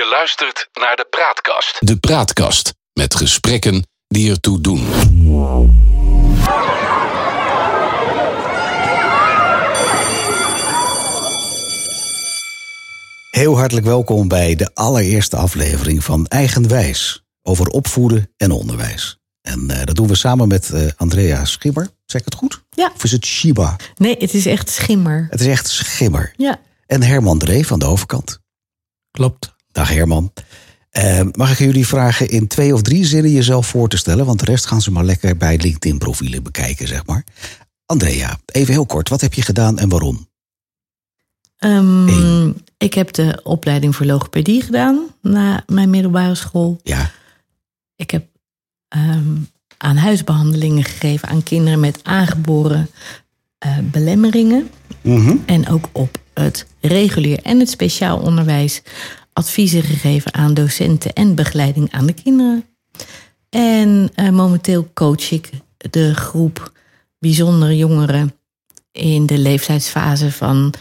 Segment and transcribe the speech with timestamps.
[0.00, 1.76] Je luistert naar de Praatkast.
[1.78, 4.86] De Praatkast met gesprekken die ertoe doen.
[13.30, 19.18] Heel hartelijk welkom bij de allereerste aflevering van Eigenwijs over opvoeden en onderwijs.
[19.42, 21.88] En eh, dat doen we samen met eh, Andrea Schimmer.
[22.04, 22.62] Zeg ik het goed?
[22.70, 22.92] Ja.
[22.94, 23.76] Of is het Shiba?
[23.96, 25.26] Nee, het is echt schimmer.
[25.30, 26.32] Het is echt Schimmer.
[26.36, 26.60] Ja.
[26.86, 28.38] En Herman Dree van de overkant.
[29.10, 29.58] Klopt.
[29.72, 30.32] Dag Herman.
[30.90, 34.26] Eh, mag ik jullie vragen in twee of drie zinnen jezelf voor te stellen?
[34.26, 37.24] Want de rest gaan ze maar lekker bij LinkedIn-profielen bekijken, zeg maar.
[37.86, 39.08] Andrea, even heel kort.
[39.08, 40.28] Wat heb je gedaan en waarom?
[41.58, 42.48] Ehm,
[42.78, 46.80] ik heb de opleiding voor logopedie gedaan na mijn middelbare school.
[46.82, 47.10] Ja,
[47.96, 48.26] Ik heb
[48.88, 49.36] ehm,
[49.76, 52.90] aan huisbehandelingen gegeven aan kinderen met aangeboren
[53.58, 54.70] eh, belemmeringen.
[55.00, 55.36] Mhm.
[55.46, 58.82] En ook op het regulier en het speciaal onderwijs
[59.40, 62.64] adviezen gegeven aan docenten en begeleiding aan de kinderen.
[63.48, 66.72] En eh, momenteel coach ik de groep
[67.18, 68.34] bijzondere jongeren
[68.92, 70.74] in de leeftijdsfase van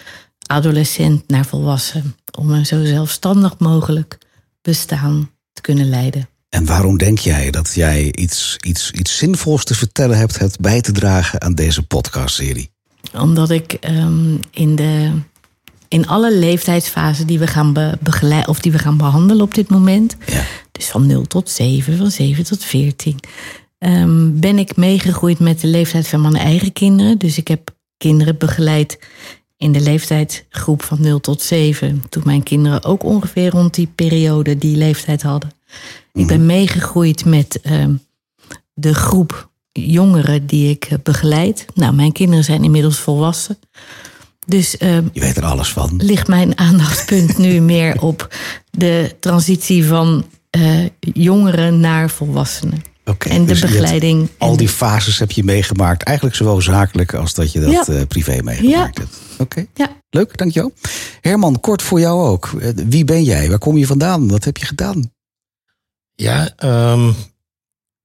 [0.45, 2.15] adolescent naar volwassen.
[2.37, 4.17] Om een zo zelfstandig mogelijk
[4.61, 6.29] bestaan te kunnen leiden.
[6.49, 10.81] En waarom denk jij dat jij iets, iets, iets zinvols te vertellen hebt, hebt bij
[10.81, 12.71] te dragen aan deze podcastserie?
[13.13, 15.11] Omdat ik ehm, in, de,
[15.89, 19.69] in alle leeftijdsfasen die we gaan be, begeleiden of die we gaan behandelen op dit
[19.69, 20.43] moment, Ja.
[20.71, 23.19] dus van 0 tot 7, van 7 tot 14,
[23.77, 27.17] ehm, ben ik meegegroeid met de leeftijd van mijn eigen kinderen.
[27.17, 28.99] Dus ik heb kinderen begeleid
[29.57, 34.57] in de leeftijdsgroep van 0 tot 7, toen mijn kinderen ook ongeveer rond die periode
[34.57, 35.51] die leeftijd hadden.
[36.13, 37.93] Ik ben meegegroeid met ehm,
[38.73, 41.65] de groep jongeren die ik eh, begeleid.
[41.73, 43.57] Nou, mijn kinderen zijn inmiddels volwassen.
[44.49, 45.91] Dus ehm, Je weet er alles van.
[46.03, 48.35] ligt mijn aandachtspunt nu meer op
[48.71, 52.81] de transitie van eh, jongeren naar volwassenen.
[53.05, 54.29] Oké, en de dus hebt begeleiding.
[54.37, 56.03] Al die fases heb je meegemaakt.
[56.03, 57.83] Eigenlijk zowel zakelijk als dat je dat Ja.
[57.93, 59.03] eh, privé meegemaakt Ja.
[59.03, 59.17] hebt.
[59.37, 59.89] Oké, Ja.
[60.09, 60.73] leuk, dankjewel.
[61.21, 62.49] Herman, kort voor jou ook.
[62.61, 63.49] Eh, Wie ben jij?
[63.49, 64.27] Waar kom je vandaan?
[64.27, 65.11] Wat heb je gedaan?
[66.15, 67.11] Ja, ehm,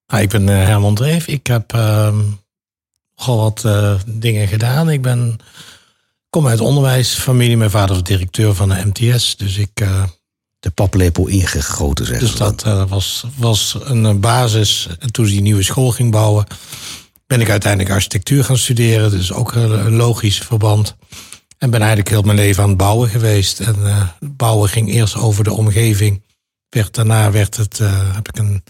[0.07, 1.27] nou, ik ben Herman Dreef.
[1.27, 2.17] Ik heb ehm
[3.17, 4.91] nogal wat eh, dingen gedaan.
[4.91, 5.37] Ik ben,
[6.35, 7.57] kom uit onderwijsfamilie.
[7.57, 9.37] Mijn vader was directeur van de MTS.
[9.37, 10.03] Dus, ik, eh,
[10.59, 14.89] De paplepel ingegoten, zeggen dus dat eh, was, was een eh, basis.
[14.99, 16.47] En toen ze die nieuwe school ging bouwen,
[17.27, 19.11] ben ik uiteindelijk architectuur gaan studeren.
[19.11, 20.97] Dus ook een, een logisch verband.
[21.59, 23.61] En ben eigenlijk heel mijn leven aan het bouwen geweest.
[23.61, 23.77] En
[24.21, 26.23] bouwen ging eerst over de omgeving.
[26.69, 27.79] Werd, daarna werd het,
[28.13, 28.65] heb ik een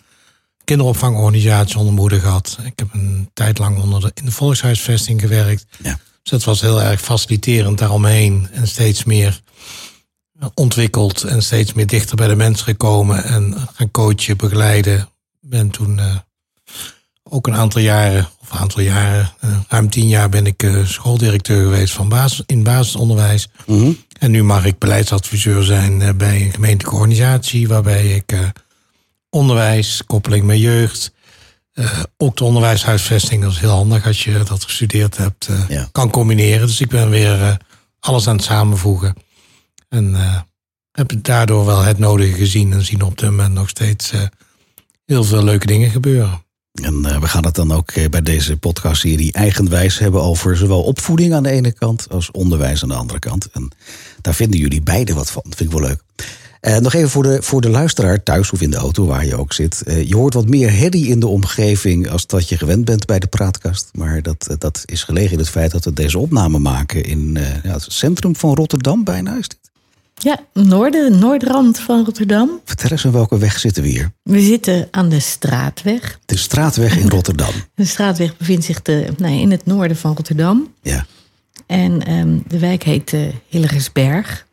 [0.64, 2.58] kinderopvangorganisatie onder moeder gehad.
[2.64, 5.66] Ik heb een tijd lang onder de, in de volkshuisvesting gewerkt.
[5.82, 5.98] Ja.
[6.24, 8.48] Dus dat was heel erg faciliterend daaromheen.
[8.52, 9.40] En steeds meer
[10.54, 13.24] ontwikkeld en steeds meer dichter bij de mens gekomen.
[13.24, 15.08] En gaan coachen, begeleiden.
[15.40, 16.16] Ben toen eh,
[17.22, 20.86] ook een aantal jaren, of een aantal jaren, eh, ruim tien jaar ben ik eh,
[20.86, 23.48] schooldirecteur geweest van basis, in basisonderwijs.
[23.66, 23.92] Mhm.
[24.18, 28.40] En nu mag ik beleidsadviseur zijn eh, bij een gemeentelijke organisatie, waarbij ik eh,
[29.30, 31.12] onderwijs, koppeling met jeugd,
[31.74, 35.88] eh, ook de onderwijshuisvesting, dat is heel handig als je dat gestudeerd hebt, eh, Ja.
[35.92, 36.66] kan combineren.
[36.66, 37.54] Dus ik ben weer eh,
[38.00, 39.14] alles aan het samenvoegen.
[39.88, 40.14] En
[40.92, 44.12] heb daardoor wel het nodige gezien en zien op dit moment nog steeds
[45.04, 46.42] heel veel leuke dingen gebeuren.
[46.72, 51.42] En we gaan het dan ook bij deze podcastserie eigenwijs hebben over zowel opvoeding aan
[51.42, 53.46] de ene kant als onderwijs aan de andere kant.
[53.52, 53.70] En
[54.20, 55.42] daar vinden jullie beide wat van.
[55.44, 56.02] Dat vind ik wel leuk.
[56.64, 59.36] Eh, nog even voor de, voor de luisteraar thuis of in de auto waar je
[59.36, 59.82] ook zit.
[59.82, 63.18] Eh, je hoort wat meer herrie in de omgeving als dat je gewend bent bij
[63.18, 63.88] de praatkast.
[63.92, 67.36] Maar dat, eh, dat is gelegen in het feit dat we deze opname maken in
[67.36, 69.58] het centrum van Rotterdam bijna is dit.
[70.14, 72.60] Ja, noorden, noordrand van Rotterdam.
[72.64, 74.12] Vertel eens, aan welke weg zitten we hier?
[74.22, 76.18] We zitten aan de straatweg.
[76.24, 77.52] De straatweg in Rotterdam.
[77.74, 80.72] De straatweg bevindt zich de, nou, in het noorden van Rotterdam.
[80.82, 81.06] Ja,
[81.66, 83.16] En ehm, de wijk heet
[83.48, 84.46] Hillegersberg.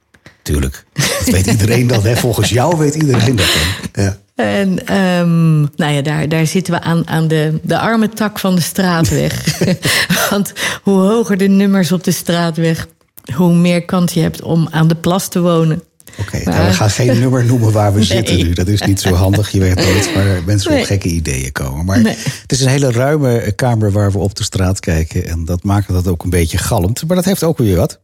[0.44, 0.86] Tuurlijk.
[0.94, 2.04] Dat weet iedereen dan.
[2.04, 2.16] Hè?
[2.16, 3.46] Volgens jou weet iedereen dat
[3.94, 4.04] dan.
[4.06, 4.18] Ja.
[4.36, 8.56] En ehm, nou ja, daar, daar zitten we aan, aan de, de arme tak van
[8.56, 9.60] de straatweg.
[10.30, 10.54] Want
[10.84, 12.88] hoe hoger de nummers op de straatweg,
[13.34, 15.84] hoe meer kans je hebt om aan de plas te wonen.
[16.20, 18.54] Oké, Maar- nou, we gaan geen nummer noemen waar we zitten nu.
[18.54, 19.50] Dat is niet zo handig.
[19.52, 20.80] Je weet nooit waar mensen Nee.
[20.80, 21.86] op gekke ideeën komen.
[21.86, 22.16] Maar Nee.
[22.42, 25.28] het is een hele ruime kamer waar we op de straat kijken.
[25.28, 27.08] En dat maakt dat ook een beetje galmt.
[27.08, 28.00] Maar dat heeft ook weer wat.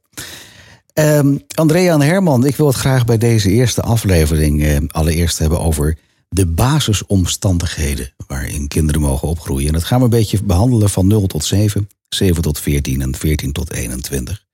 [0.98, 5.60] Ehm, Andrea en Herman, ik wil het graag bij deze eerste aflevering eh, allereerst hebben
[5.60, 5.98] over
[6.30, 9.68] de basisomstandigheden waarin kinderen mogen opgroeien.
[9.68, 13.16] En dat gaan we een beetje behandelen van 0 tot 7, 7 tot 14 en
[13.16, 14.46] 14 tot 21.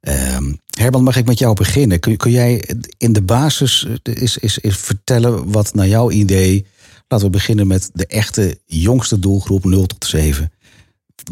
[0.00, 2.00] Ehm, Herman, mag ik met jou beginnen?
[2.00, 2.68] Kun, kun jij
[2.98, 6.66] in de basis eh, is, is, is vertellen wat naar jouw idee...
[7.08, 10.52] Laten we beginnen met de echte jongste doelgroep 0 tot 7.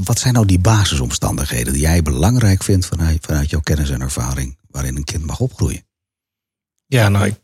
[0.04, 4.58] Wat zijn nou die basisomstandigheden die jij belangrijk vindt vanuit, vanuit jouw kennis en ervaring...
[4.70, 5.86] waarin een kind mag opgroeien?
[6.86, 7.36] Ja, nou, ik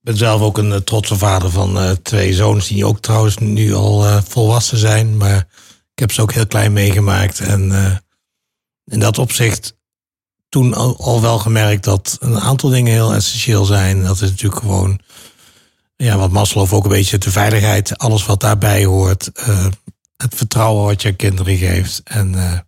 [0.00, 2.68] ben zelf ook een uh, trotse vader van uh, twee zoons...
[2.68, 5.16] die ook trouwens nu al uh, volwassen zijn.
[5.16, 5.38] Maar
[5.92, 7.40] ik heb ze ook heel klein meegemaakt.
[7.40, 7.72] En
[8.84, 9.76] in dat opzicht
[10.48, 14.02] toen al, al, wel gemerkt dat een aantal dingen heel essentieel zijn.
[14.02, 15.00] Dat is natuurlijk gewoon,
[15.96, 19.30] ja, wat Maslow ook een beetje de veiligheid, alles wat daarbij hoort.
[20.16, 22.00] Het vertrouwen wat je kinderen geeft.
[22.04, 22.58] En uh,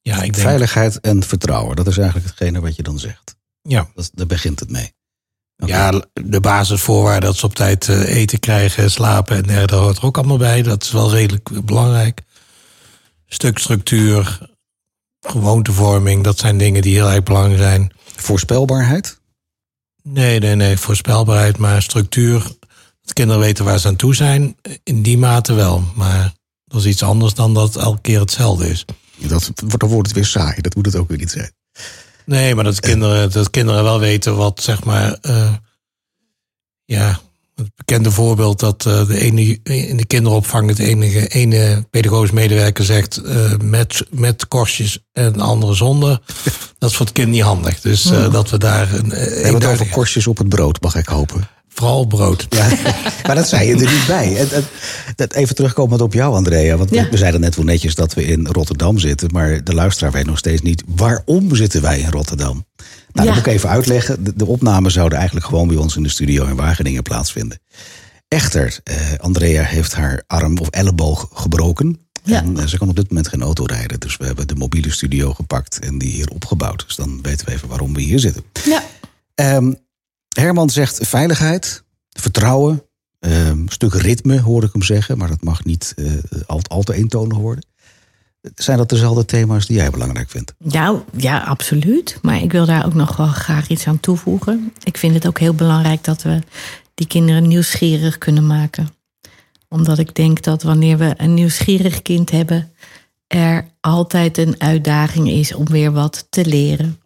[0.00, 0.46] ja, ik denk.
[0.46, 3.36] Veiligheid en vertrouwen, dat is eigenlijk hetgene wat je dan zegt.
[3.62, 3.90] Ja.
[3.94, 4.92] Dat, daar begint het mee.
[5.56, 5.92] Okay.
[5.92, 10.04] Ja, de basisvoorwaarden dat ze op tijd uh, eten krijgen, slapen en daar hoort er
[10.04, 10.62] ook allemaal bij.
[10.62, 12.22] Dat is wel redelijk belangrijk.
[13.26, 14.38] Stuk structuur,
[15.20, 17.92] gewoontevorming, dat zijn dingen die heel erg belangrijk zijn.
[18.16, 19.20] Voorspelbaarheid?
[20.02, 22.42] Nee, nee, nee, voorspelbaarheid, maar structuur.
[23.02, 25.84] Dat kinderen weten waar ze aan toe zijn, in die mate wel.
[25.94, 26.32] Maar
[26.70, 28.84] dat is iets anders dan dat elke keer hetzelfde is.
[29.16, 31.52] Dat, dan wordt het weer saai, dat moet het ook weer niet zijn.
[32.24, 35.52] Nee, maar dat kinderen, dat kinderen wel weten wat, zeg maar, uh,
[36.84, 37.20] ja,
[37.54, 42.84] het bekende voorbeeld dat uh, de ene, in de kinderopvang het enige ene pedagogisch medewerker
[42.84, 43.20] zegt
[43.62, 46.20] met, met korstjes en de andere zonder.
[46.78, 47.80] dat is voor het kind niet handig.
[47.80, 49.08] Dus uh, dat we daar een.
[49.08, 51.48] We hebben het over korstjes op het brood, mag ik hopen.
[51.74, 52.46] Vooral brood.
[52.48, 52.68] Ja,
[53.26, 54.36] maar dat zei je er niet bij.
[54.36, 54.48] En,
[55.16, 56.76] en, even terugkomend op jou, Andrea.
[56.76, 57.08] Want ja.
[57.10, 59.28] we zeiden net wel netjes dat we in Rotterdam zitten.
[59.32, 62.64] Maar de luisteraar weet nog steeds niet waarom zitten wij in Rotterdam.
[63.12, 64.24] Nou, dat moet ik even uitleggen.
[64.24, 67.60] De, de, opnames zouden eigenlijk gewoon bij ons in de studio in Wageningen plaatsvinden.
[68.28, 71.98] Echter, eh, Andrea heeft haar arm of elleboog gebroken.
[72.22, 72.42] Ja.
[72.42, 74.00] En uh, ze kan op dit moment geen auto rijden.
[74.00, 76.84] Dus we hebben de mobiele studio gepakt en die hier opgebouwd.
[76.86, 78.42] Dus dan weten we even waarom we hier zitten.
[78.64, 78.82] Ja.
[79.56, 79.76] Um,
[80.38, 82.82] Herman zegt veiligheid, vertrouwen,
[83.20, 85.18] um, een stuk ritme hoor ik hem zeggen.
[85.18, 86.12] Maar dat mag niet uh,
[86.46, 87.64] al, al te eentonig worden.
[88.54, 90.54] Zijn dat dezelfde thema's die jij belangrijk vindt?
[90.58, 92.18] Ja, ja, absoluut.
[92.22, 94.72] Maar ik wil daar ook nog wel graag iets aan toevoegen.
[94.82, 96.38] Ik vind het ook heel belangrijk dat we
[96.94, 98.88] die kinderen nieuwsgierig kunnen maken.
[99.68, 102.72] Omdat ik denk dat wanneer we een nieuwsgierig kind hebben,
[103.26, 107.00] er altijd een uitdaging is om weer wat te leren.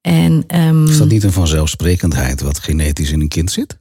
[0.00, 3.78] En, um, is dat niet een vanzelfsprekendheid wat genetisch in een kind zit?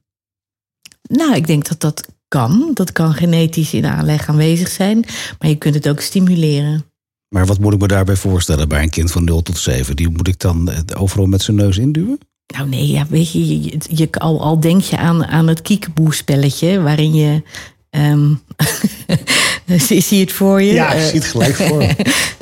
[1.02, 2.72] Nou, ik denk dat dat kan.
[2.74, 5.06] Dat kan genetisch in de aanleg aanwezig zijn.
[5.40, 6.86] Maar je kunt het ook stimuleren.
[7.30, 9.96] Maar wat moet ik me daarbij voorstellen bij een kind van 0 tot 7?
[9.96, 12.20] Die moet ik dan overal met zijn neus induwen?
[12.54, 16.82] Nou nee, ja, weet je, je, je al, al denk je aan, aan het kiekeboe-spelletje...
[16.82, 17.44] waarin je...
[17.90, 18.42] Um,
[19.78, 20.74] zie je het voor je?
[20.74, 21.82] Ja, ik zie het gelijk voor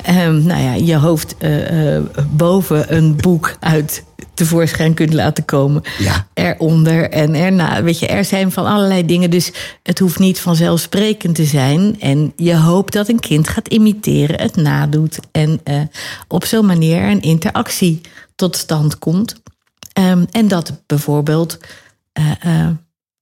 [0.08, 4.04] um, nou ja, je hoofd uh, uh, boven een boek uit
[4.34, 5.82] tevoorschijn kunt laten komen.
[5.98, 6.26] Ja.
[6.34, 7.82] Eronder en erna.
[7.82, 9.30] Weet je, er zijn van allerlei dingen.
[9.30, 12.00] Dus het hoeft niet vanzelfsprekend te zijn.
[12.00, 15.18] En je hoopt dat een kind gaat imiteren, het nadoet.
[15.32, 15.80] En uh,
[16.28, 18.00] op zo'n manier een interactie
[18.34, 19.34] tot stand komt.
[19.98, 21.58] Um, en dat bijvoorbeeld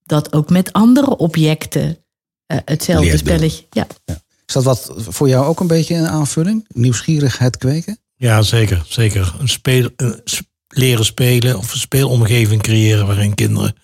[0.04, 1.98] dat ook met andere objecten
[2.46, 3.64] hetzelfde Leert spelletje.
[3.70, 3.86] Ja.
[4.04, 4.20] ja.
[4.46, 6.64] Is dat wat voor jou ook een beetje een aanvulling?
[6.68, 7.98] Nieuwsgierigheid kweken?
[8.16, 8.84] Ja, zeker.
[8.88, 9.34] zeker.
[9.38, 10.22] Een speel, een
[10.68, 13.74] leren spelen of een speelomgeving creëren waarin kinderen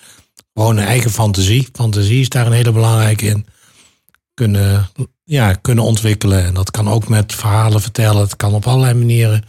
[0.54, 3.46] gewoon een eigen fantasie, fantasie is daar een hele belangrijke in,
[4.34, 4.88] kunnen,
[5.24, 6.44] ja, kunnen ontwikkelen.
[6.44, 9.44] En dat kan ook met verhalen vertellen, het kan op allerlei manieren.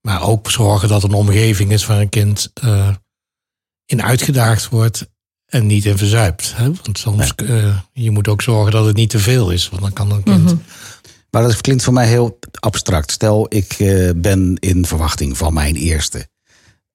[0.00, 2.94] Maar ook zorgen dat er een omgeving is waar een kind uh,
[3.86, 5.06] in uitgedaagd wordt
[5.46, 6.52] en niet in verzuipt.
[6.56, 6.64] Hè?
[6.64, 7.44] Want soms, ja.
[7.44, 10.22] uh, je moet ook zorgen dat het niet te veel is, want dan kan een
[10.22, 10.42] kind...
[10.42, 10.62] Mm-hmm.
[11.30, 13.10] Maar dat klinkt voor mij heel abstract.
[13.10, 16.28] Stel, ik uh, ben in verwachting van mijn eerste.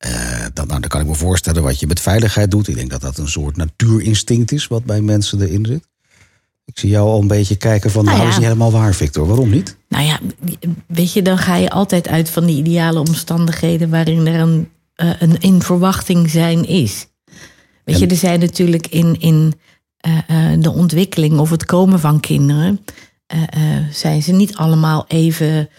[0.05, 2.67] Uh, dan, nou, dan kan ik me voorstellen wat je met veiligheid doet.
[2.67, 5.88] Ik denk dat dat een soort natuurinstinct is wat bij mensen erin zit.
[6.65, 8.34] Ik zie jou al een beetje kijken van, nou, nou ja.
[8.34, 9.27] dat is niet helemaal waar, Victor.
[9.27, 9.77] Waarom niet?
[9.89, 10.20] Nou ja,
[10.88, 15.12] weet je, dan ga je altijd uit van die ideale omstandigheden waarin er een, uh,
[15.20, 17.08] een in verwachting zijn is.
[17.86, 18.02] Weet en...
[18.02, 19.54] je, er zijn natuurlijk in, in
[20.08, 22.86] uh, de ontwikkeling of het komen van kinderen,
[23.92, 25.70] zijn ze niet allemaal even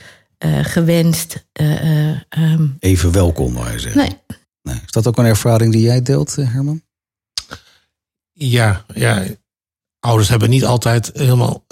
[0.63, 1.47] gewenst.
[2.39, 2.77] Um...
[2.79, 4.01] Even welkom, wou je zeggen.
[4.01, 4.17] Nee.
[4.63, 4.81] nee.
[4.85, 6.83] Is dat ook een ervaring die jij deelt, Herman?
[8.33, 9.25] Ja, ja.
[10.01, 11.65] Ouders hebben niet altijd helemaal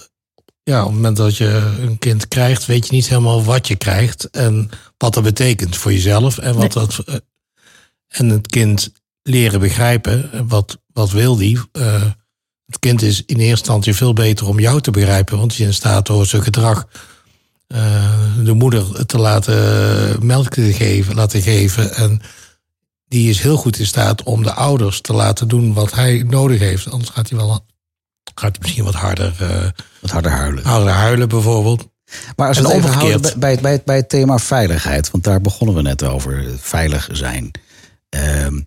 [0.62, 3.76] ja, op het moment dat je een kind krijgt, weet je niet helemaal wat je
[3.76, 6.86] krijgt en wat dat betekent voor jezelf en wat nee.
[6.86, 7.22] dat.
[8.08, 11.58] En het kind leren begrijpen, wat, wat wil die?
[11.72, 12.02] Uh,
[12.66, 15.74] het kind is in eerste instantie veel beter om jou te begrijpen, want je in
[15.74, 16.86] staat door zijn gedrag
[17.66, 21.94] eh, de moeder te laten melk te geven, laten geven.
[21.94, 22.20] En
[23.08, 26.58] die is heel goed in staat om de ouders te laten doen wat hij nodig
[26.58, 26.90] heeft.
[26.90, 27.66] Anders gaat hij wel
[28.34, 29.68] gaat hij misschien wat harder, eh,
[30.00, 30.64] Wat harder huilen.
[30.64, 31.88] harder huilen bijvoorbeeld.
[32.36, 35.40] Maar als we het even houden bij, bij, bij, bij het thema veiligheid, want daar
[35.40, 37.50] begonnen we net over, eh, veilig zijn.
[38.08, 38.60] Ehm,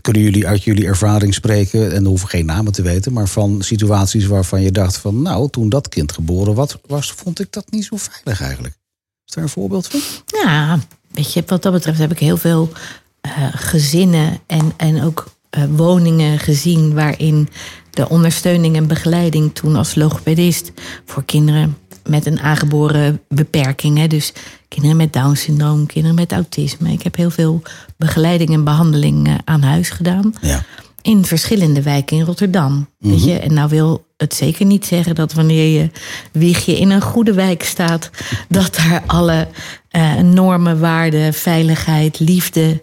[0.00, 3.62] kunnen jullie uit jullie ervaring spreken, en we hoeven geen namen te weten, maar van
[3.62, 7.70] situaties waarvan je dacht van, nou, toen dat kind geboren wat, was, vond ik dat
[7.70, 8.74] niet zo veilig eigenlijk.
[9.26, 10.00] Is daar een voorbeeld van?
[10.26, 10.78] Ja,
[11.10, 12.72] weet je, wat dat betreft heb ik heel veel
[13.20, 17.48] eh, gezinnen en, en ook eh, woningen gezien waarin
[17.90, 20.72] de ondersteuning en begeleiding toen als logopedist
[21.04, 21.76] voor kinderen
[22.08, 24.32] met een aangeboren beperking, hè, dus
[24.68, 26.92] kinderen met Down syndroom, kinderen met autisme.
[26.92, 27.62] Ik heb heel veel
[27.96, 30.62] begeleiding en behandeling eh, aan huis gedaan Ja.
[31.02, 32.88] in verschillende wijken in Rotterdam.
[32.98, 33.38] Weet je?
[33.38, 35.90] En nou wil het zeker niet zeggen dat wanneer je
[36.32, 38.10] wiegje in een goede wijk staat,
[38.48, 39.48] dat daar alle
[39.88, 42.82] eh, normen, waarden, veiligheid, liefde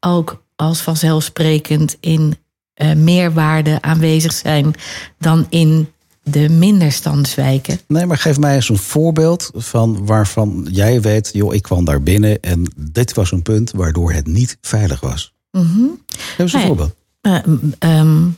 [0.00, 2.36] ook als vanzelfsprekend in
[2.74, 4.74] eh, meerwaarde aanwezig zijn
[5.18, 5.88] dan in
[6.24, 7.80] de minderstandswijken.
[7.86, 12.02] Nee, maar geef mij eens een voorbeeld van waarvan jij weet, joh, ik kwam daar
[12.02, 15.32] binnen en dit was een punt waardoor het niet veilig was.
[15.50, 15.64] Mhm.
[16.06, 16.66] Geef eens een Nee.
[16.68, 16.94] voorbeeld.
[17.20, 17.38] Eh,
[17.78, 18.28] ehm,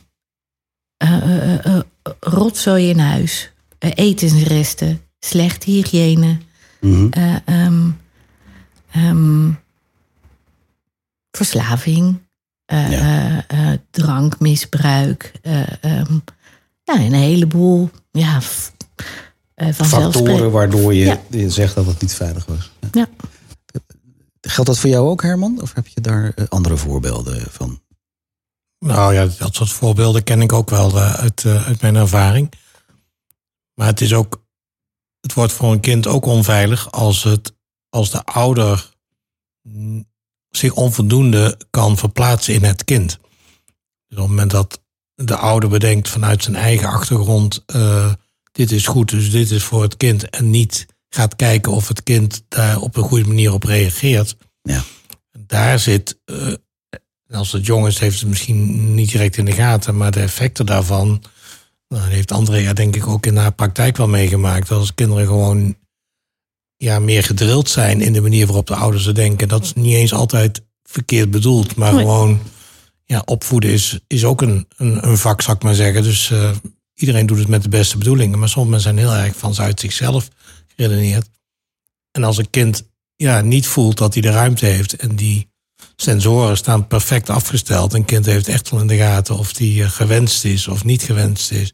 [0.97, 1.79] eh, eh,
[2.19, 6.37] rotzooi in huis, etensresten, slechte hygiëne,
[11.31, 12.17] verslaving,
[12.65, 13.45] Ja.
[13.91, 16.17] drankmisbruik, eh, ehm,
[16.87, 18.41] nou, een heleboel ja,
[19.53, 19.73] eh.
[19.73, 21.21] Factoren waardoor je, Ja.
[21.29, 22.71] je zegt dat het niet veilig was.
[22.91, 23.07] Ja.
[24.41, 25.61] Geldt dat voor jou ook, Herman?
[25.61, 27.81] Of heb je daar eh, andere voorbeelden van?
[28.79, 32.51] Nou ja, dat soort voorbeelden ken ik ook wel eh, uit, uit mijn ervaring.
[33.73, 34.45] Maar het is ook,
[35.21, 37.53] het wordt voor een kind ook onveilig als, het,
[37.89, 38.89] als de ouder
[40.49, 43.09] zich onvoldoende kan verplaatsen in het kind.
[44.07, 44.81] Dus op het moment dat
[45.25, 48.11] de ouder bedenkt vanuit zijn eigen achtergrond, eh,
[48.51, 52.03] dit is goed, dus dit is voor het kind, en niet gaat kijken of het
[52.03, 54.35] kind daar op een goede manier op reageert.
[54.61, 54.83] Ja.
[55.47, 56.53] Daar zit eh,
[57.29, 60.65] als het jong is, heeft het misschien niet direct in de gaten, maar de effecten
[60.65, 61.07] daarvan,
[61.87, 64.67] nou, dat heeft Andrea denk ik ook in haar praktijk wel meegemaakt.
[64.67, 65.75] Dat als kinderen gewoon
[66.77, 69.93] ja, meer gedrild zijn in de manier waarop de ouders ze denken, dat is niet
[69.93, 72.01] eens altijd verkeerd bedoeld, maar Nee.
[72.01, 72.39] gewoon
[73.07, 76.03] ja, opvoeden is, is ook een, een, een vak, zou ik maar zeggen.
[76.03, 76.51] Dus eh,
[76.93, 80.27] iedereen doet het met de beste bedoelingen, maar sommige mensen zijn heel erg vanuit zichzelf
[80.75, 81.27] geredeneerd.
[82.11, 82.83] En als een kind
[83.15, 85.49] ja, niet voelt dat hij de ruimte heeft en die
[85.95, 87.93] sensoren staan perfect afgesteld.
[87.93, 91.01] Een kind heeft echt wel in de gaten of die eh, gewenst is of niet
[91.03, 91.73] gewenst is.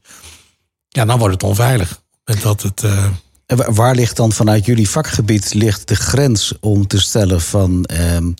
[0.90, 2.02] Ja, dan wordt het onveilig.
[2.26, 3.06] Met dat het, eh,
[3.46, 7.84] En wa- waar ligt dan vanuit jullie vakgebied ligt de grens om te stellen van...
[7.86, 8.32] ehm,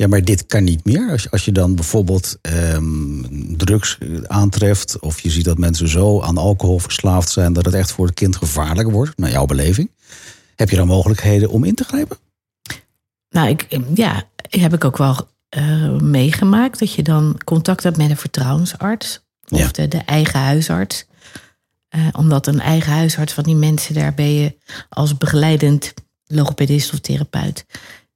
[0.00, 1.10] ja, maar dit kan niet meer.
[1.10, 3.22] Als je, als je dan bijvoorbeeld ehm,
[3.56, 4.98] drugs eh, aantreft...
[4.98, 7.52] of je ziet dat mensen zo aan alcohol verslaafd zijn...
[7.52, 9.90] dat het echt voor het kind gevaarlijk wordt, naar jouw beleving...
[10.54, 12.16] heb je dan mogelijkheden om in te grijpen?
[13.30, 16.78] Nou, ik, ja, heb ik ook wel eh, meegemaakt.
[16.78, 19.20] Dat je dan contact hebt met een vertrouwensarts.
[19.48, 19.68] Of Ja.
[19.72, 21.06] de, de eigen huisarts.
[21.88, 24.56] Eh, omdat een eigen huisarts van die mensen, daar ben je
[24.88, 25.94] als begeleidend
[26.26, 27.64] logopedist of therapeut.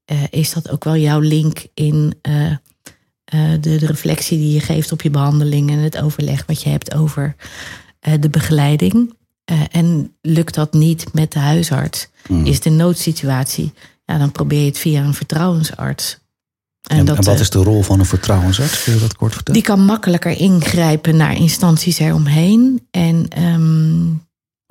[0.04, 2.56] Eh, is dat ook wel jouw link in eh, eh,
[3.60, 6.94] de, de reflectie die je geeft op je behandeling en het overleg wat je hebt
[6.94, 7.36] over
[8.20, 9.14] de begeleiding.
[9.70, 12.46] En lukt dat niet met de huisarts, Hmm.
[12.46, 13.72] is de noodsituatie,
[14.04, 16.18] ja, dan probeer je het via een vertrouwensarts.
[16.82, 18.82] En, en, wat is de rol van een vertrouwensarts?
[18.82, 19.60] Kun je dat kort vertellen?
[19.60, 22.86] die kan makkelijker ingrijpen naar instanties eromheen.
[22.90, 24.06] En ehm,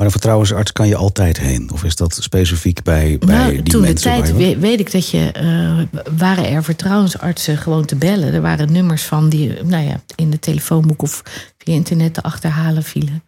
[0.04, 1.70] Maar een vertrouwensarts kan je altijd heen?
[1.74, 4.12] Of is dat specifiek bij, bij nou, die toen de mensen?
[4.12, 8.34] tijd je- weet ik dat je eh, waren er vertrouwensartsen gewoon te bellen.
[8.34, 11.22] Er waren nummers van die nou ja, in de telefoonboek of
[11.58, 13.24] via internet te achterhalen vielen.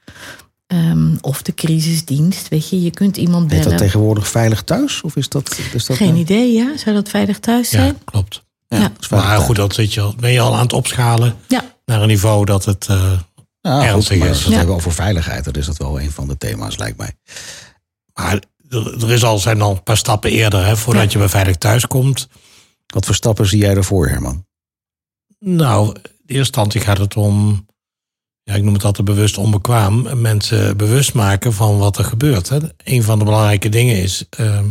[0.67, 3.77] Ehm, of de crisisdienst, weet je, je kunt iemand Heet dat bellen.
[3.85, 5.01] tegenwoordig veilig thuis?
[5.01, 6.77] Of is dat, is dat Geen nou- idee, ja?
[6.77, 7.97] Zou dat veilig thuis ja, zijn?
[8.05, 8.43] klopt.
[8.67, 8.83] Ja, Ja.
[8.83, 11.35] dat is veilig Maar goed, dat zit je al, ben je al aan het opschalen
[11.47, 11.63] Ja.
[11.85, 12.85] naar een niveau dat het.
[12.89, 13.11] eh,
[13.65, 14.27] Ja, goed, ernstig is.
[14.29, 14.57] als we Ja.
[14.57, 17.11] hebben over veiligheid, dan is dat wel een van de thema's, lijkt mij.
[18.13, 21.09] maar er, is al, zijn al een paar stappen eerder hè, voordat Ja.
[21.11, 22.27] je bij veilig thuis komt.
[22.93, 24.45] Wat voor stappen zie jij ervoor, Herman?
[25.39, 27.65] Nou, in eerste instantie gaat het om,
[28.43, 32.49] ja, ik noem het altijd bewust onbekwaam, mensen bewust maken van wat er gebeurt.
[32.49, 32.57] Hè.
[32.83, 34.65] Een van de belangrijke dingen is, ehm,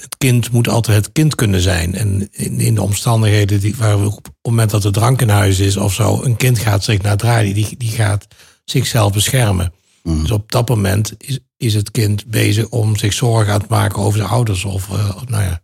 [0.00, 1.94] het kind moet altijd het kind kunnen zijn.
[1.94, 5.28] En in, in de omstandigheden die, waar we op het moment dat er drank in
[5.28, 8.26] huis is of zo, een kind gaat zich naar draaien, die, die gaat
[8.64, 9.72] zichzelf beschermen.
[10.02, 10.20] Mhm.
[10.20, 14.02] Dus op dat moment is, is het kind bezig om zich zorgen aan te maken
[14.02, 15.62] over zijn ouders of uh, nou ja,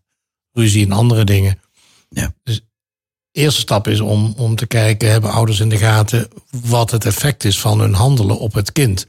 [0.53, 1.59] ruzie en andere dingen.
[2.09, 2.35] Ja.
[2.43, 2.57] Dus
[3.31, 7.05] de eerste stap is om, om te kijken, hebben ouders in de gaten wat het
[7.05, 9.07] effect is van hun handelen op het kind.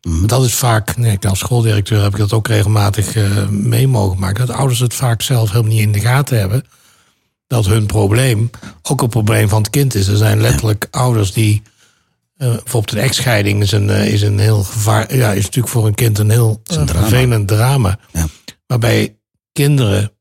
[0.00, 4.46] Dat is vaak, nee, als schooldirecteur heb ik dat ook regelmatig uh, mee mogen maken,
[4.46, 6.64] dat ouders het vaak zelf helemaal niet in de gaten hebben.
[7.46, 8.50] Dat hun probleem
[8.82, 10.06] ook een probleem van het kind is.
[10.06, 11.62] Er zijn letterlijk ouders die
[12.36, 15.16] uh, bijvoorbeeld een echtscheiding is een, uh, is een heel gevaar.
[15.16, 17.00] Ja, is natuurlijk voor een kind een heel een drama.
[17.06, 17.98] vervelend drama.
[18.12, 18.26] Ja.
[18.66, 19.16] Waarbij
[19.52, 20.12] kinderen,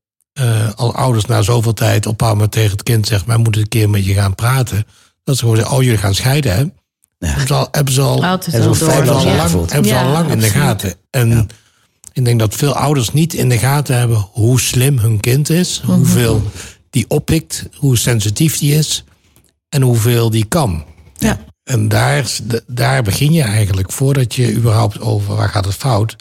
[0.76, 3.90] als ouders na zoveel tijd op een tegen het kind zeggen: Wij moeten een keer
[3.90, 4.86] met je gaan praten.
[5.24, 6.66] Dat ze gewoon zeggen: Oh, jullie gaan scheiden, hè?
[7.18, 7.28] Ja.
[7.28, 9.36] Hebben ze al, hebben ze al, feit hebben al Ja.
[9.36, 10.94] lang, hebben ze al lang in de gaten.
[11.10, 11.46] En Ja.
[12.14, 15.82] ik denk dat veel ouders niet in de gaten hebben hoe slim hun kind is,
[15.82, 15.92] Mhm.
[15.92, 16.42] hoeveel
[16.90, 19.04] die oppikt, hoe sensitief die is
[19.70, 20.84] en hoeveel die kan.
[21.18, 21.40] Ja.
[21.64, 22.30] En daar,
[22.68, 26.16] daar begin je eigenlijk, voordat je überhaupt over waar gaat het fout,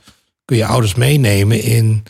[0.45, 2.03] kun je ouders meenemen in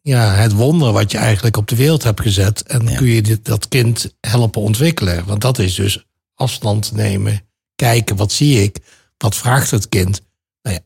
[0.00, 2.62] ja, het wonder wat je eigenlijk op de wereld hebt gezet.
[2.62, 2.96] En Ja.
[2.96, 5.24] kun je dit, dat kind helpen ontwikkelen.
[5.26, 7.40] Want dat is dus afstand nemen,
[7.74, 8.78] kijken, wat zie ik,
[9.16, 10.20] wat vraagt het kind.
[10.62, 10.82] Nou ja,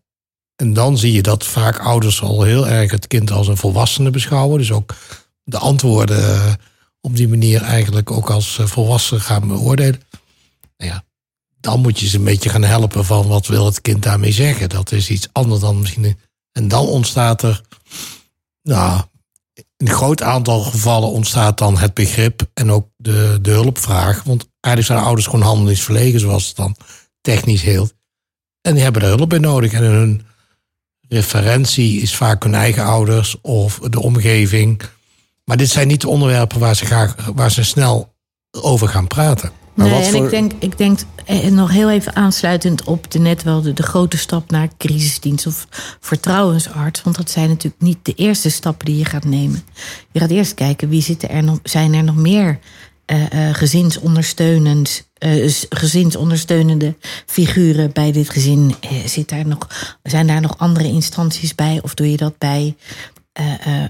[0.57, 4.11] en dan zie je dat vaak ouders al heel erg het kind als een volwassene
[4.11, 4.59] beschouwen.
[4.59, 4.95] Dus ook
[5.45, 6.52] de antwoorden eh,
[7.00, 10.00] op die manier eigenlijk ook als eh, volwassen gaan beoordelen.
[10.76, 11.04] Nou ja,
[11.61, 14.68] dan moet je ze een beetje gaan helpen van wat wil het kind daarmee zeggen.
[14.68, 16.18] Dat is iets anders dan misschien.
[16.52, 17.62] En dan ontstaat er,
[18.62, 19.02] nou,
[19.54, 24.23] in een groot aantal gevallen ontstaat dan het begrip en ook de, de hulpvraag.
[24.23, 26.77] Want eigenlijk zijn ouders gewoon handelingsverlegen, zoals het dan
[27.21, 27.95] technisch heelt.
[28.61, 29.73] En die hebben er hulp bij nodig.
[29.73, 30.27] En hun
[31.09, 34.83] referentie is vaak hun eigen ouders of de omgeving.
[35.45, 38.15] Maar dit zijn niet de onderwerpen waar ze, graag, waar ze snel
[38.50, 39.50] over gaan praten.
[39.75, 43.11] Maar nee, wat en voor- ik denk, ik denk eh, nog heel even aansluitend op
[43.11, 45.67] de net wel de, de grote stap naar crisisdienst of
[46.00, 47.03] vertrouwensarts.
[47.03, 49.62] Want dat zijn natuurlijk niet de eerste stappen die je gaat nemen.
[50.12, 52.59] Je gaat eerst kijken wie zitten er nog, zijn er nog meer
[53.09, 56.97] eh, eh, gezinsondersteunend, eh, gezinsondersteunende
[57.27, 58.75] figuren bij dit gezin.
[59.07, 59.68] Zit daar nog,
[60.03, 61.81] zijn daar nog andere instanties bij?
[61.83, 62.77] Of doe je dat bij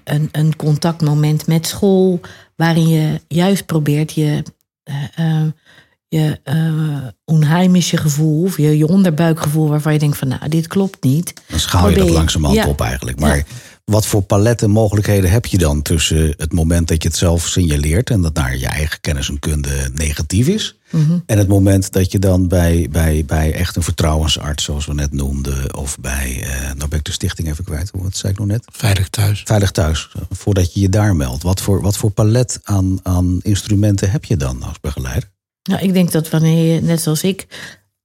[0.05, 2.21] een, een contactmoment met school,
[2.57, 4.43] waarin je juist probeert je,
[6.09, 6.41] je
[7.25, 11.33] onheimische gevoel, of je, je onderbuikgevoel, waarvan je denkt van nou, dit klopt niet.
[11.47, 12.69] Dan schaal je Probeer dat langzamerhand Ja.
[12.69, 13.21] op eigenlijk.
[13.21, 13.43] Maar Ja.
[13.89, 18.11] Wat voor paletten mogelijkheden heb je dan tussen het moment dat je het zelf signaleert
[18.11, 21.19] en dat naar je eigen kennis en kunde negatief is, Mhm.
[21.27, 25.13] en het moment dat je dan bij, bij, bij echt een vertrouwensarts, zoals we net
[25.13, 28.49] noemden, of bij, eh nou ben ik de stichting even kwijt, wat zei ik nog
[28.49, 28.65] net?
[28.73, 29.43] Veilig thuis.
[29.45, 31.43] Veilig thuis, voordat je je daar meldt.
[31.43, 35.31] Wat voor, wat voor palet aan, aan instrumenten heb je dan als begeleider?
[35.63, 37.47] Nou, ik denk dat wanneer je, net zoals ik,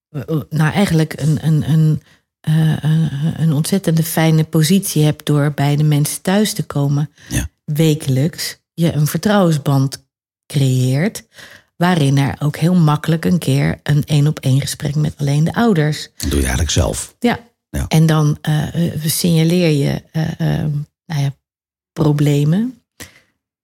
[0.10, 2.02] eh, nou eigenlijk een, een, een,
[2.44, 7.48] eh, een- een ontzettende fijne positie hebt door bij de mensen thuis te komen, Ja.
[7.66, 10.06] wekelijks, je een vertrouwensband
[10.48, 11.28] creëert,
[11.78, 15.54] waarin er ook heel makkelijk een keer een één op één gesprek met alleen de
[15.54, 16.10] ouders.
[16.18, 17.16] Dat doe je eigenlijk zelf.
[17.20, 17.40] Ja.
[17.70, 17.86] Ja.
[17.88, 20.70] En dan eh, eh, signaleer je eh, eh,
[21.06, 21.34] nou ja,
[21.94, 22.82] problemen.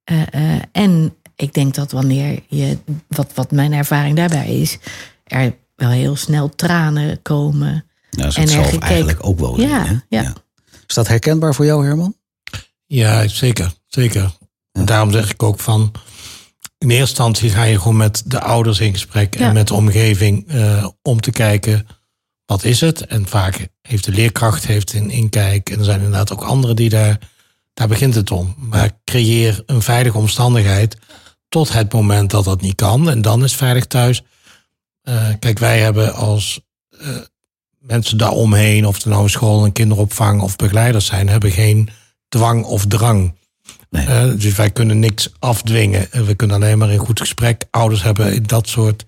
[0.03, 4.77] Eh, eh, en ik denk dat wanneer je, wat, wat mijn ervaring daarbij is,
[5.23, 7.85] er wel heel snel tranen komen.
[8.19, 9.59] Nou, En het zelf gekeken- eigenlijk ook wel.
[9.61, 10.33] Ja, ja.
[10.87, 12.15] Is dat herkenbaar voor jou, Herman?
[12.85, 13.71] Ja, zeker.
[13.87, 14.31] zeker.
[14.71, 15.91] En daarom zeg ik ook van.
[16.77, 19.47] In eerste instantie ga je gewoon met de ouders in gesprek Ja.
[19.47, 21.87] en met de omgeving eh, om te kijken
[22.45, 23.05] wat is het.
[23.05, 26.89] En vaak heeft de leerkracht heeft een inkijk en er zijn inderdaad ook anderen die
[26.89, 27.19] daar,
[27.73, 28.55] daar begint het om.
[28.57, 30.97] Maar creëer een veilige omstandigheid
[31.49, 33.09] tot het moment dat dat niet kan.
[33.09, 34.21] En dan is veilig thuis.
[35.01, 36.61] Eh, kijk, wij hebben als
[36.99, 37.07] eh,
[37.79, 41.89] mensen daaromheen, of het nou een school, een kinderopvang of begeleiders zijn, hebben geen
[42.29, 43.33] dwang of drang.
[43.89, 44.05] Nee.
[44.05, 46.11] Eh, dus wij kunnen niks afdwingen.
[46.11, 47.63] Eh, We kunnen alleen maar in goed gesprek.
[47.71, 49.05] Ouders hebben in dat soort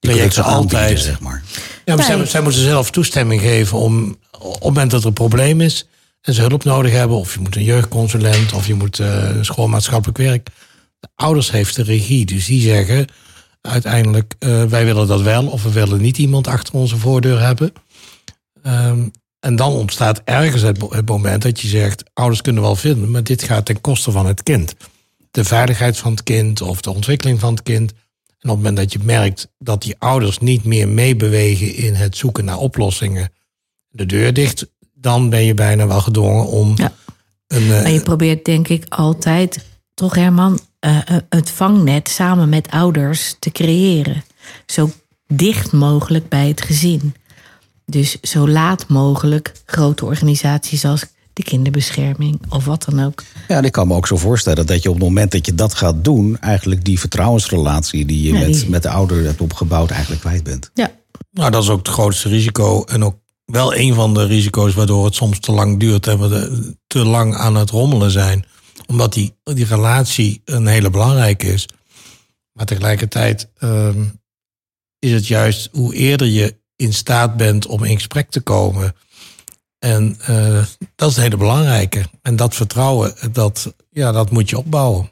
[0.00, 1.00] aanbieden, altijd.
[1.00, 1.42] zeg maar.
[1.84, 2.26] Ja, maar zij, Nee.
[2.26, 5.86] zij moeten zelf toestemming geven om op het moment dat er een probleem is
[6.20, 9.44] en ze hulp nodig hebben, of je moet een jeugdconsulent of je moet eh, een
[9.44, 10.48] schoolmaatschappelijk werk.
[11.00, 13.06] De ouders heeft de regie, dus die zeggen
[13.60, 17.72] uiteindelijk eh, wij willen dat wel of we willen niet iemand achter onze voordeur hebben.
[18.62, 19.08] Ehm,
[19.40, 23.24] en dan ontstaat ergens het, het moment dat je zegt ouders kunnen wel vinden, maar
[23.24, 24.74] dit gaat ten koste van het kind.
[25.30, 27.90] De veiligheid van het kind of de ontwikkeling van het kind.
[27.90, 32.16] En op het moment dat je merkt dat die ouders niet meer meebewegen in het
[32.16, 33.32] zoeken naar oplossingen,
[33.88, 36.92] de deur dicht, dan ben je bijna wel gedwongen om Ja.
[37.46, 37.62] een.
[37.62, 40.98] eh, Maar je probeert denk ik altijd, toch Herman, eh,
[41.28, 44.24] het vangnet samen met ouders te creëren.
[44.66, 44.90] Zo
[45.26, 47.14] dicht mogelijk bij het gezin.
[47.86, 53.22] Dus zo laat mogelijk grote organisaties als de kinderbescherming of wat dan ook.
[53.48, 55.74] Ja, ik kan me ook zo voorstellen dat je op het moment dat je dat
[55.74, 59.90] gaat doen, eigenlijk die vertrouwensrelatie die je Ja, met, die- met de ouder hebt opgebouwd,
[59.90, 60.70] eigenlijk kwijt bent.
[60.74, 60.90] Ja,
[61.30, 62.84] Nou, dat is ook het grootste risico.
[62.84, 66.74] En ook wel een van de risico's waardoor het soms te lang duurt en we
[66.86, 68.44] te lang aan het rommelen zijn.
[68.86, 71.68] Omdat die, die relatie een hele belangrijke is.
[72.52, 74.04] Maar tegelijkertijd ehm,
[74.98, 78.94] is het juist hoe eerder je in staat bent om in gesprek te komen.
[79.78, 80.64] En eh,
[80.94, 82.04] dat is het hele belangrijke.
[82.22, 85.10] En dat vertrouwen, dat, ja, dat moet je opbouwen.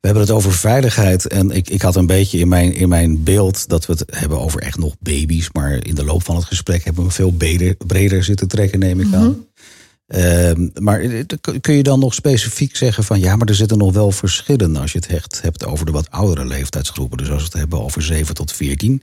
[0.00, 1.26] We hebben het over veiligheid.
[1.26, 4.40] En ik, ik had een beetje in mijn, in mijn beeld dat we het hebben
[4.40, 5.48] over echt nog baby's.
[5.52, 9.00] Maar in de loop van het gesprek hebben we veel breder, breder zitten trekken, neem
[9.00, 9.46] ik aan.
[10.06, 11.24] Ehm, maar eh,
[11.60, 14.92] kun je dan nog specifiek zeggen van ja, maar er zitten nog wel verschillen als
[14.92, 17.18] je het echt hebt over de wat oudere leeftijdsgroepen.
[17.18, 19.02] Dus als we het hebben over 7 tot 14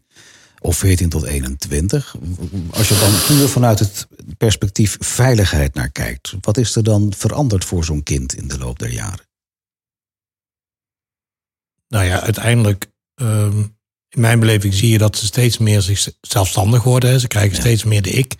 [0.63, 2.15] of 14 tot 21.
[2.71, 7.65] Als je dan puur vanuit het perspectief veiligheid naar kijkt, wat is er dan veranderd
[7.65, 9.25] voor zo'n kind in de loop der jaren?
[11.87, 13.57] nou ja, uiteindelijk, ehm,
[14.09, 17.09] in mijn beleving zie je dat ze steeds meer zich zelfstandig worden.
[17.09, 17.19] Hè.
[17.19, 18.35] Ze krijgen steeds meer de ik.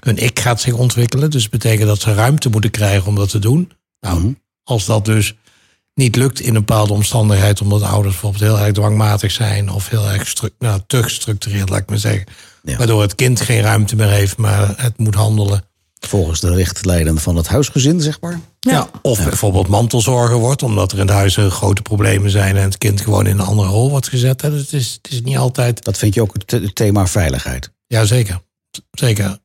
[0.00, 1.30] Hun ik gaat zich ontwikkelen.
[1.30, 3.72] Dus dat betekent dat ze ruimte moeten krijgen om dat te doen.
[4.00, 4.32] Nou, Mhm.
[4.62, 5.34] als dat dus
[5.94, 10.10] niet lukt in een bepaalde omstandigheid, omdat ouders bijvoorbeeld heel erg dwangmatig zijn of heel
[10.10, 12.24] erg stru- nou, te gestructureerd, laat ik maar zeggen.
[12.62, 12.76] Ja.
[12.76, 15.62] Waardoor het kind geen ruimte meer heeft, maar het moet handelen.
[16.00, 18.40] Volgens de richtlijnen van het huisgezin, zeg maar.
[18.60, 18.88] Ja.
[19.02, 23.00] Of bijvoorbeeld mantelzorger wordt, omdat er in het huis grote problemen zijn en het kind
[23.00, 24.42] gewoon in een andere rol wordt gezet.
[24.42, 24.50] Hè.
[24.50, 25.84] Dus het, is, het is niet altijd.
[25.84, 27.70] Dat vind je ook het the- het thema veiligheid.
[27.86, 28.40] Ja, zeker.
[28.90, 29.38] Zeker.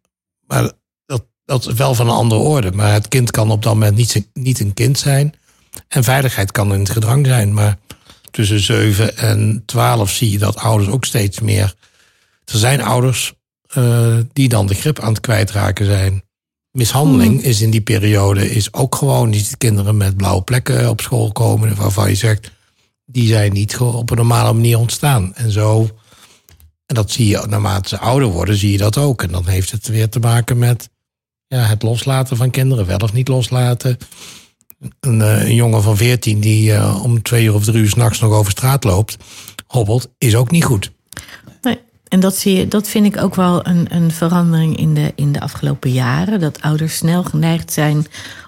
[0.47, 0.71] Maar
[1.05, 2.71] dat, dat is wel van een andere orde.
[2.71, 5.33] Maar het kind kan op dat moment niet, niet een kind zijn.
[5.87, 7.53] En veiligheid kan in het gedrang zijn.
[7.53, 7.77] Maar
[8.31, 11.73] tussen 7 en 12 zie je dat ouders ook steeds meer.
[12.45, 13.33] Er zijn ouders
[13.67, 16.23] eh, die dan de grip aan het kwijtraken zijn.
[16.71, 19.33] Mishandeling is in die periode is ook gewoon.
[19.33, 21.75] Ziet kinderen met blauwe plekken op school komen.
[21.75, 22.51] Waarvan je zegt,
[23.05, 25.35] die zijn niet op een normale manier ontstaan.
[25.35, 25.89] En zo
[26.89, 29.23] en dat zie je naarmate ze ouder worden, zie je dat ook.
[29.23, 30.89] En dan heeft het weer te maken met
[31.47, 33.97] ja, het loslaten van kinderen, wel of niet loslaten.
[34.99, 38.19] Een, eh, een jongen van 14 die eh, om twee uur of drie uur s'nachts
[38.19, 39.17] nog over straat loopt,
[39.67, 40.91] hobbelt, is ook niet goed.
[41.61, 41.79] Nee.
[42.07, 45.31] En dat, zie je, dat vind ik ook wel een, een verandering in de, in
[45.31, 46.39] de afgelopen jaren.
[46.39, 48.05] Dat ouders snel geneigd zijn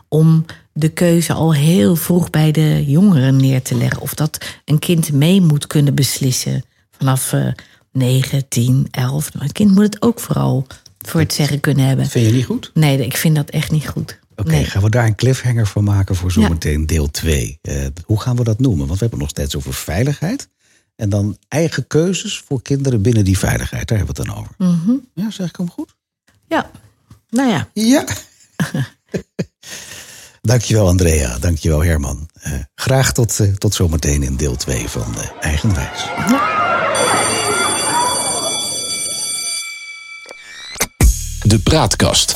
[0.08, 4.02] om de keuze al heel vroeg bij de jongeren neer te leggen.
[4.02, 7.48] Of dat een kind mee moet kunnen beslissen vanaf eh
[7.91, 9.34] 9, 10, 11.
[9.34, 10.67] Maar het kind moet het ook vooral
[11.00, 12.06] voor het zeggen kunnen hebben.
[12.06, 12.72] Vind je niet goed?
[12.74, 14.20] Nee, ik vind dat echt niet goed.
[14.41, 14.65] Oké, Nee.
[14.65, 16.41] gaan we daar een cliffhanger voor maken voor Ja.
[16.41, 17.60] zometeen deel 2.
[18.06, 18.88] hoe gaan we dat noemen?
[18.88, 20.49] Want we hebben het nog steeds over veiligheid.
[20.95, 23.88] En dan eigen keuzes voor kinderen binnen die veiligheid.
[23.88, 24.56] Daar hebben we het dan over.
[24.58, 24.91] Mhm.
[25.13, 25.95] Ja, zeg ik hem goed?
[26.47, 26.71] Ja,
[27.30, 27.69] nou ja.
[27.73, 28.06] Ja.
[30.41, 32.30] Dankjewel Andrea, dankjewel Herman.
[32.34, 36.06] Eh, graag tot, eh, tot zometeen in deel 2 van eh, Eigenwijs.
[41.43, 42.36] De Praatkast.